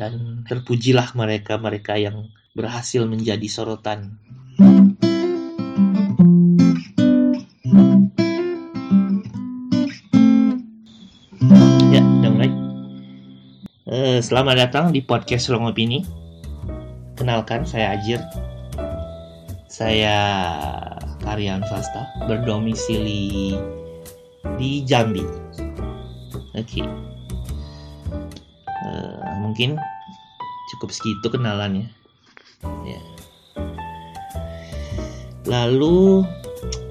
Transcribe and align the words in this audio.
dan 0.00 0.48
terpujilah 0.48 1.12
mereka-mereka 1.12 2.00
yang 2.00 2.32
berhasil 2.56 3.04
menjadi 3.04 3.44
sorotan. 3.52 4.16
Ya, 11.92 12.00
udah 12.00 12.30
mulai. 12.32 12.50
Eh, 13.92 14.24
selamat 14.24 14.56
datang 14.56 14.84
di 14.96 15.04
podcast 15.04 15.52
Ruang 15.52 15.68
Opini. 15.68 16.00
Kenalkan, 17.20 17.68
saya 17.68 17.92
Ajir. 18.00 18.24
Saya 19.68 20.16
karyawan 21.20 21.60
swasta 21.68 22.08
berdomisili 22.24 23.52
di 24.56 24.80
Jambi. 24.88 25.20
Oke. 26.56 26.88
Eh, 28.80 29.24
mungkin 29.44 29.76
cukup 30.76 30.90
segitu 30.94 31.26
kenalannya. 31.32 31.88
Ya. 32.86 33.00
Lalu 35.48 36.28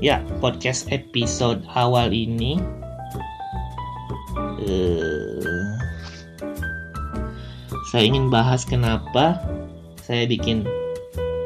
ya 0.02 0.24
podcast 0.42 0.90
episode 0.90 1.62
awal 1.76 2.10
ini 2.10 2.58
eh, 4.66 5.70
saya 7.94 8.04
ingin 8.06 8.30
bahas 8.34 8.66
kenapa 8.66 9.38
saya 10.04 10.26
bikin 10.26 10.66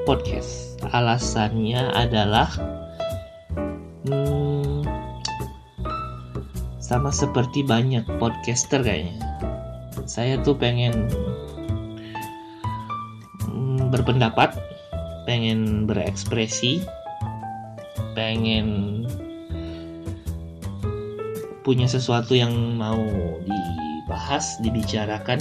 podcast. 0.08 0.80
Alasannya 0.92 1.96
adalah 1.96 2.52
hmm, 4.04 4.84
sama 6.84 7.08
seperti 7.08 7.64
banyak 7.64 8.04
podcaster 8.20 8.84
kayaknya. 8.84 9.16
Saya 10.04 10.36
tuh 10.44 10.60
pengen 10.60 11.08
berpendapat, 13.94 14.58
pengen 15.30 15.86
berekspresi, 15.86 16.82
pengen 18.18 19.06
punya 21.62 21.86
sesuatu 21.86 22.34
yang 22.34 22.52
mau 22.76 23.00
dibahas, 23.46 24.58
dibicarakan. 24.66 25.40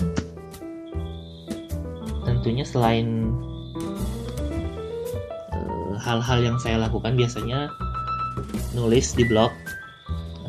Tentunya 2.29 2.63
selain 2.63 3.35
eh, 5.51 5.93
hal-hal 6.05 6.45
yang 6.45 6.57
saya 6.61 6.79
lakukan 6.85 7.17
biasanya 7.17 7.73
nulis 8.77 9.17
di 9.17 9.25
blog 9.25 9.51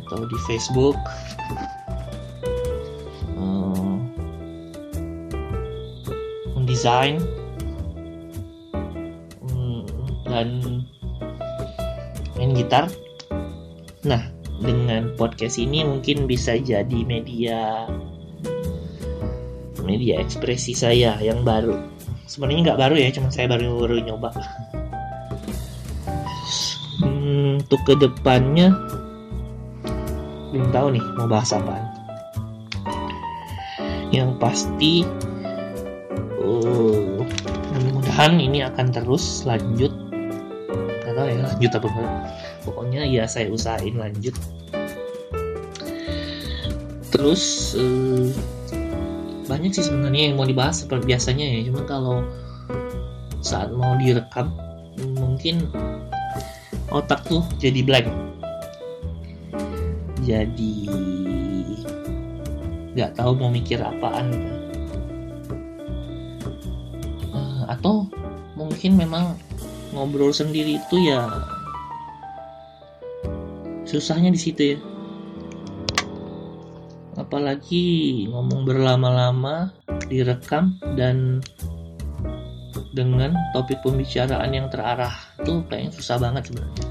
atau 0.05 0.27
di 0.27 0.37
Facebook. 0.45 0.99
eh, 3.39 3.95
mendesain 6.53 7.17
dan 10.33 10.49
main 12.33 12.57
gitar. 12.57 12.89
Nah, 14.01 14.33
dengan 14.57 15.13
podcast 15.13 15.61
ini 15.61 15.85
mungkin 15.85 16.25
bisa 16.25 16.57
jadi 16.57 16.99
media 17.05 17.85
media 19.85 20.17
ekspresi 20.17 20.73
saya 20.73 21.19
yang 21.21 21.45
baru. 21.45 21.77
Sebenarnya 22.25 22.73
nggak 22.73 22.81
baru 22.81 22.95
ya, 22.97 23.09
cuma 23.13 23.29
saya 23.29 23.51
baru 23.51 23.77
baru 23.77 24.01
nyoba. 24.01 24.31
Hmm, 27.03 27.59
untuk 27.61 27.81
ke 27.85 27.93
depannya 27.99 28.73
belum 30.53 30.69
tahu 30.69 30.87
nih 30.93 31.05
mau 31.19 31.27
bahas 31.27 31.51
apaan. 31.51 31.85
Yang 34.13 34.31
pasti, 34.37 34.93
uh, 36.37 37.25
mudah-mudahan 37.73 38.37
ini 38.37 38.61
akan 38.61 38.87
terus 38.93 39.41
lanjut. 39.43 40.02
Gak 41.33 41.41
tahu 41.41 41.49
ya 41.49 41.49
lanjut 41.49 41.71
apa 41.73 41.87
enggak. 41.89 42.13
Pokoknya 42.63 43.01
ya 43.09 43.23
saya 43.25 43.49
usahain 43.49 43.95
lanjut. 43.97 44.35
Terus 47.09 47.73
eh, 47.77 48.29
banyak 49.49 49.71
sih 49.73 49.85
sebenarnya 49.85 50.31
yang 50.31 50.35
mau 50.37 50.47
dibahas 50.47 50.85
seperti 50.85 51.13
biasanya 51.13 51.45
ya. 51.45 51.59
Cuma 51.69 51.81
kalau 51.85 52.21
saat 53.43 53.73
mau 53.73 53.97
direkam 53.97 54.53
mungkin 55.17 55.67
otak 56.93 57.25
tuh 57.25 57.41
jadi 57.57 57.81
blank. 57.81 58.07
Jadi 60.23 60.87
nggak 62.93 63.17
tahu 63.17 63.33
mau 63.35 63.49
mikir 63.49 63.81
apaan 63.81 64.29
gitu. 64.29 64.53
Eh, 67.33 67.63
atau 67.67 68.05
mungkin 68.53 68.95
memang 68.95 69.33
ngobrol 69.93 70.33
sendiri 70.33 70.81
itu 70.81 70.95
ya 71.07 71.29
susahnya 73.87 74.33
di 74.33 74.39
situ 74.41 74.61
ya 74.75 74.79
apalagi 77.13 78.25
ngomong 78.33 78.65
berlama-lama 78.65 79.69
direkam 80.09 80.81
dan 80.97 81.39
dengan 82.93 83.33
topik 83.53 83.81
pembicaraan 83.81 84.53
yang 84.53 84.69
terarah 84.69 85.13
itu 85.41 85.61
kayaknya 85.69 85.91
susah 85.93 86.17
banget 86.21 86.49
sebenarnya 86.49 86.85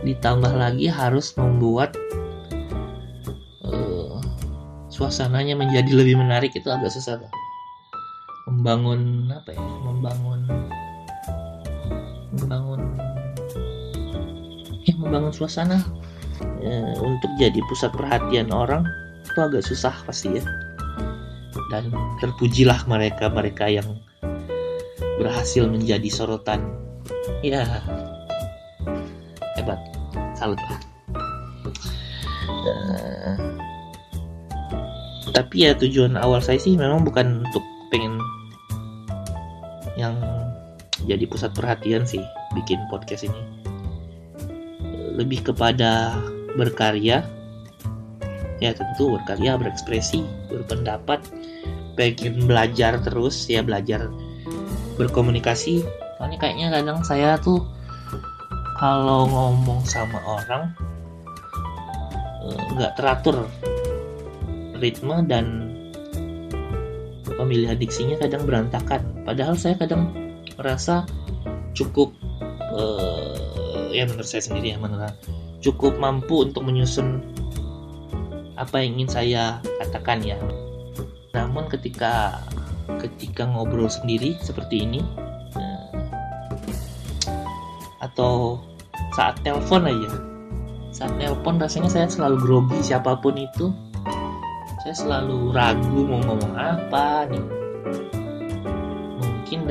ditambah 0.00 0.52
lagi 0.54 0.86
harus 0.88 1.34
membuat 1.36 1.94
eh, 3.66 4.18
suasananya 4.88 5.54
menjadi 5.58 5.90
lebih 5.92 6.16
menarik 6.18 6.54
itu 6.56 6.66
agak 6.70 6.90
susah 6.90 7.20
tuh. 7.20 7.32
membangun 8.50 9.30
apa 9.30 9.54
ya 9.54 9.62
membangun 9.86 10.42
membangun 12.36 12.80
ya 14.86 14.94
membangun 14.96 15.32
suasana 15.34 15.82
eh, 16.62 16.94
untuk 17.02 17.30
jadi 17.36 17.58
pusat 17.68 17.90
perhatian 17.92 18.54
orang 18.54 18.86
itu 19.26 19.38
agak 19.38 19.62
susah 19.62 19.94
pasti 20.04 20.40
ya. 20.40 20.44
Dan 21.70 21.94
terpujilah 22.18 22.82
mereka 22.90 23.30
mereka 23.30 23.70
yang 23.70 23.86
berhasil 25.22 25.70
menjadi 25.70 26.10
sorotan. 26.10 26.66
Ya 27.46 27.62
hebat 29.54 29.78
salut 30.34 30.58
lah. 30.58 30.80
Eh, 32.60 33.34
tapi 35.30 35.68
ya 35.68 35.72
tujuan 35.78 36.18
awal 36.18 36.42
saya 36.42 36.58
sih 36.58 36.74
memang 36.74 37.06
bukan 37.06 37.46
untuk 37.46 37.62
pengen 37.94 38.18
yang 39.94 40.16
jadi 41.08 41.24
pusat 41.24 41.56
perhatian 41.56 42.04
sih 42.04 42.22
bikin 42.52 42.80
podcast 42.92 43.24
ini. 43.24 43.42
Lebih 45.16 45.52
kepada 45.52 46.16
berkarya. 46.56 47.24
Ya 48.60 48.76
tentu 48.76 49.16
berkarya 49.16 49.56
berekspresi 49.56 50.24
berpendapat. 50.52 51.24
Pengen 51.96 52.44
belajar 52.44 53.00
terus 53.00 53.48
ya 53.48 53.64
belajar 53.64 54.08
berkomunikasi. 55.00 55.84
Soalnya 56.20 56.38
kayaknya 56.40 56.68
kadang 56.68 57.00
saya 57.00 57.40
tuh 57.40 57.64
kalau 58.76 59.28
ngomong 59.28 59.84
sama 59.88 60.20
orang 60.24 60.72
eh, 62.44 62.60
nggak 62.76 62.96
teratur 62.96 63.48
ritme 64.80 65.24
dan 65.28 65.72
pemilihan 67.36 67.76
diksinya 67.80 68.20
kadang 68.20 68.44
berantakan. 68.44 69.00
Padahal 69.24 69.56
saya 69.56 69.76
kadang 69.76 70.29
merasa 70.60 71.08
cukup 71.72 72.12
eh, 72.76 73.96
ya 73.96 74.04
menurut 74.04 74.28
saya 74.28 74.44
sendiri 74.44 74.76
ya 74.76 74.78
menurut 74.78 75.16
cukup 75.64 75.96
mampu 75.96 76.44
untuk 76.44 76.68
menyusun 76.68 77.24
apa 78.60 78.84
yang 78.84 79.00
ingin 79.00 79.08
saya 79.08 79.44
katakan 79.80 80.20
ya. 80.20 80.36
Namun 81.32 81.64
ketika 81.72 82.44
ketika 83.00 83.48
ngobrol 83.48 83.88
sendiri 83.88 84.36
seperti 84.44 84.84
ini 84.84 85.00
eh, 85.56 85.88
atau 88.04 88.60
saat 89.16 89.40
telepon 89.40 89.88
aja 89.88 90.12
saat 90.92 91.16
telepon 91.16 91.56
rasanya 91.56 91.88
saya 91.88 92.06
selalu 92.12 92.36
grogi 92.44 92.78
siapa 92.84 93.16
pun 93.16 93.40
itu. 93.40 93.72
Saya 94.80 94.96
selalu 94.96 95.52
ragu 95.52 96.08
mau 96.08 96.24
ngomong 96.24 96.56
apa 96.56 97.28
nih 97.28 97.44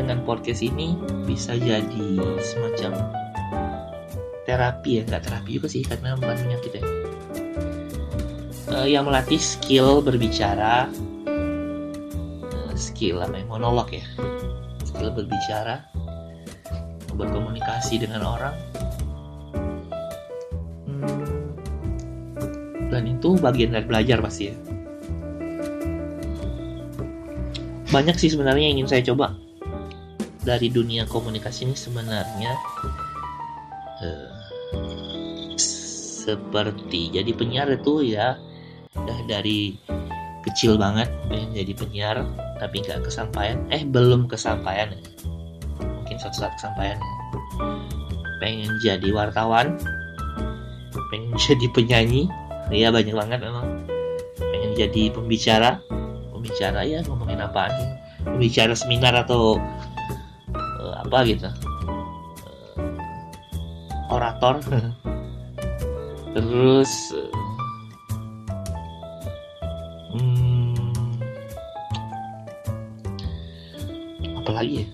dengan 0.10 0.26
podcast 0.26 0.66
ini 0.66 0.98
bisa 1.30 1.54
jadi 1.54 2.18
semacam 2.42 2.98
terapi 4.50 4.98
ya 4.98 5.02
nggak 5.06 5.22
terapi 5.22 5.62
juga 5.62 5.70
sih 5.70 5.86
karena 5.86 6.18
bukan 6.18 6.34
penyakit 6.50 6.82
ya 6.82 6.86
Eh, 8.70 8.94
yang 8.94 9.10
melatih 9.10 9.42
skill 9.42 10.02
berbicara 10.02 10.90
Eh, 12.50 12.74
skill 12.78 13.22
apa 13.22 13.42
ya 13.42 13.46
monolog 13.50 13.90
ya. 13.90 14.06
Skill 14.86 15.14
berbicara 15.14 15.86
berkomunikasi 17.18 18.00
dengan 18.00 18.24
orang. 18.24 18.56
Hmm, 20.86 21.54
dan 22.94 23.04
itu 23.10 23.36
bagian 23.42 23.74
dari 23.74 23.86
belajar 23.90 24.22
pasti 24.22 24.54
ya. 24.54 24.56
Banyak 27.90 28.16
sih 28.22 28.30
sebenarnya 28.30 28.70
yang 28.70 28.86
ingin 28.86 28.90
saya 28.96 29.04
coba 29.12 29.34
dari 30.44 30.72
dunia 30.72 31.04
komunikasi 31.10 31.68
ini 31.68 31.76
sebenarnya 31.76 32.54
uh, 34.04 34.32
seperti 35.60 37.12
jadi 37.12 37.32
penyiar 37.36 37.68
itu 37.74 38.16
ya 38.16 38.40
udah 38.96 39.20
dari 39.28 39.76
kecil 40.48 40.80
banget 40.80 41.12
pengen 41.28 41.52
jadi 41.52 41.74
penyiar 41.76 42.18
tapi 42.60 42.84
nggak 42.84 43.08
kesampaian. 43.08 43.58
Eh 43.72 43.88
belum 43.88 44.28
kesampaian. 44.28 44.92
Mungkin 45.80 46.16
suatu 46.20 46.44
saat 46.44 46.54
kesampaian. 46.60 47.00
Pengen 48.44 48.70
jadi 48.84 49.10
wartawan. 49.16 49.80
Pengen 51.10 51.32
jadi 51.48 51.66
penyanyi. 51.72 52.28
Ya 52.70 52.92
banyak 52.94 53.16
banget 53.16 53.40
memang. 53.42 53.88
Pengen 54.38 54.76
jadi 54.76 55.10
pembicara. 55.10 55.80
Pembicara 56.36 56.84
ya 56.84 57.04
ngomongin 57.08 57.40
apa 57.44 57.72
pembicara 58.24 58.76
seminar 58.76 59.16
atau 59.16 59.60
uh, 60.90 61.06
apa 61.06 61.18
gitu. 61.30 61.46
Uh, 61.46 62.98
orator. 64.10 64.58
Terus 66.34 66.92
uh, 67.14 67.30
hmm, 70.18 71.14
apa 74.42 74.52
lagi 74.54 74.74
ya? 74.82 74.88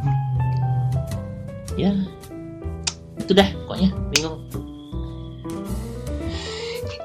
Hmm, 0.00 0.16
ya 1.76 1.92
itu 3.28 3.36
dah 3.36 3.48
pokoknya 3.68 3.92
bingung. 4.08 4.40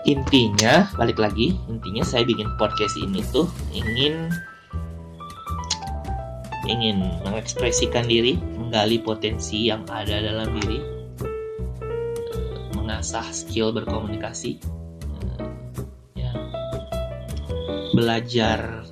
Intinya 0.07 0.87
balik 0.95 1.19
lagi 1.19 1.59
intinya 1.67 2.03
saya 2.03 2.23
bikin 2.23 2.47
podcast 2.55 2.95
ini 2.95 3.19
tuh 3.35 3.47
ingin 3.75 4.31
ingin 6.63 7.03
mengekspresikan 7.27 8.07
diri 8.07 8.39
menggali 8.55 8.99
potensi 8.99 9.67
yang 9.67 9.83
ada 9.91 10.23
dalam 10.23 10.49
diri 10.59 10.79
mengasah 12.77 13.27
skill 13.31 13.75
berkomunikasi 13.75 14.59
ya. 16.15 16.31
Belajar 17.91 18.83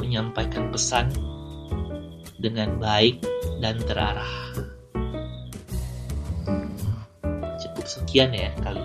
menyampaikan 0.00 0.68
pesan 0.72 1.12
dengan 2.40 2.76
baik 2.76 3.20
dan 3.60 3.80
terarah. 3.82 4.34
Cukup 7.58 7.84
sekian 7.88 8.32
ya 8.36 8.52
kali 8.62 8.84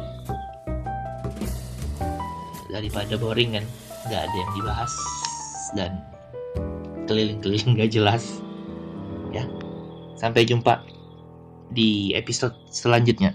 daripada 2.73 3.13
boring 3.21 3.53
kan 3.53 3.65
nggak 4.09 4.21
ada 4.25 4.35
yang 4.35 4.51
dibahas 4.57 4.93
dan 5.77 5.91
keliling-keliling 7.05 7.73
nggak 7.77 7.91
jelas. 7.91 8.41
Ya. 9.33 9.45
Sampai 10.17 10.45
jumpa 10.47 10.85
di 11.73 12.13
episode 12.13 12.53
selanjutnya 12.69 13.33